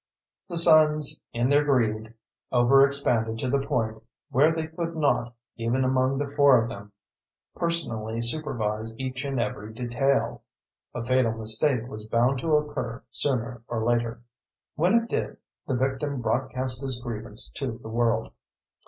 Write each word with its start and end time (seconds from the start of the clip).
The 0.49 0.57
sons, 0.57 1.21
in 1.31 1.47
their 1.49 1.63
greed, 1.63 2.15
over 2.51 2.83
expanded 2.87 3.37
to 3.37 3.51
the 3.51 3.59
point 3.63 4.01
where 4.31 4.51
they 4.51 4.65
could 4.65 4.95
not, 4.95 5.35
even 5.57 5.83
among 5.83 6.17
the 6.17 6.27
four 6.27 6.59
of 6.59 6.69
them, 6.69 6.91
personally 7.55 8.19
supervise 8.23 8.97
each 8.99 9.23
and 9.25 9.39
every 9.39 9.71
detail. 9.71 10.41
A 10.95 11.03
fatal 11.03 11.33
mistake 11.33 11.87
was 11.87 12.07
bound 12.07 12.39
to 12.39 12.55
occur 12.55 13.03
sooner 13.11 13.61
or 13.67 13.85
later. 13.85 14.23
When 14.73 14.95
it 14.95 15.07
did, 15.07 15.37
the 15.67 15.75
victim 15.75 16.19
broadcast 16.19 16.81
his 16.81 16.99
grievance 16.99 17.51
to 17.57 17.77
the 17.77 17.89
world. 17.89 18.31